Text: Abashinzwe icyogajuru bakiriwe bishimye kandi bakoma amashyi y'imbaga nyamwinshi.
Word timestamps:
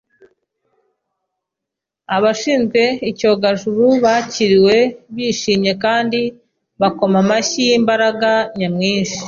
Abashinzwe 2.15 2.81
icyogajuru 3.09 3.85
bakiriwe 4.03 4.77
bishimye 5.15 5.71
kandi 5.83 6.19
bakoma 6.81 7.17
amashyi 7.23 7.59
y'imbaga 7.67 8.31
nyamwinshi. 8.59 9.17